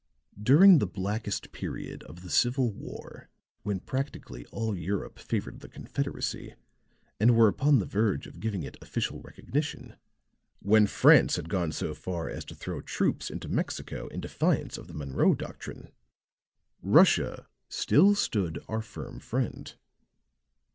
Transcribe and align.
"During 0.41 0.79
the 0.79 0.87
blackest 0.87 1.51
period 1.51 2.01
of 2.05 2.23
the 2.23 2.31
Civil 2.31 2.71
War, 2.71 3.29
when 3.61 3.79
practically 3.79 4.47
all 4.47 4.75
Europe 4.75 5.19
favored 5.19 5.59
the 5.59 5.69
Confederacy 5.69 6.55
and 7.19 7.35
were 7.35 7.47
upon 7.47 7.77
the 7.77 7.85
verge 7.85 8.25
of 8.25 8.39
giving 8.39 8.63
it 8.63 8.77
official 8.81 9.21
recognition; 9.21 9.97
when 10.59 10.87
France 10.87 11.35
had 11.35 11.49
gone 11.49 11.71
so 11.71 11.93
far 11.93 12.31
as 12.31 12.43
to 12.45 12.55
throw 12.55 12.81
troops 12.81 13.29
into 13.29 13.47
Mexico 13.47 14.07
in 14.07 14.21
defiance 14.21 14.75
of 14.79 14.87
the 14.87 14.95
Monroe 14.95 15.35
doctrine, 15.35 15.91
Russia 16.81 17.47
still 17.69 18.15
stood 18.15 18.57
our 18.67 18.81
firm 18.81 19.19
friend. 19.19 19.75